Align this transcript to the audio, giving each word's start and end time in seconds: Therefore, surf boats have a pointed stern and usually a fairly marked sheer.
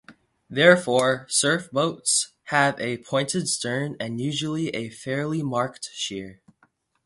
Therefore, 0.49 1.27
surf 1.29 1.69
boats 1.69 2.33
have 2.45 2.79
a 2.79 2.97
pointed 2.97 3.47
stern 3.47 3.95
and 3.99 4.19
usually 4.19 4.69
a 4.69 4.89
fairly 4.89 5.43
marked 5.43 5.91
sheer. 5.93 6.41